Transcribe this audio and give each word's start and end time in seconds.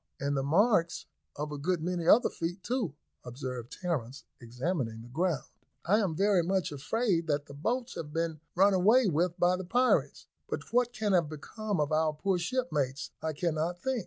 "And 0.19 0.35
the 0.35 0.41
marks 0.41 1.05
of 1.35 1.51
a 1.51 1.59
good 1.59 1.79
many 1.83 2.07
other 2.07 2.31
feet 2.31 2.63
too," 2.63 2.95
observed 3.23 3.71
Terence, 3.79 4.23
examining 4.39 5.03
the 5.03 5.09
ground. 5.09 5.43
"I 5.85 5.99
am 5.99 6.15
very 6.15 6.41
much 6.41 6.71
afraid 6.71 7.27
that 7.27 7.45
the 7.45 7.53
boats 7.53 7.93
have 7.93 8.11
been 8.11 8.39
run 8.55 8.73
away 8.73 9.05
with 9.05 9.37
by 9.39 9.57
the 9.57 9.63
pirates; 9.63 10.25
but 10.49 10.63
what 10.73 10.91
can 10.91 11.13
have 11.13 11.29
become 11.29 11.79
of 11.79 11.91
our 11.91 12.13
poor 12.13 12.39
shipmates, 12.39 13.11
I 13.21 13.33
cannot 13.33 13.79
think." 13.83 13.99